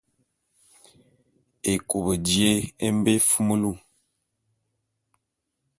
[1.73, 2.49] Ékop jé
[2.85, 3.71] e mbe éfumulu.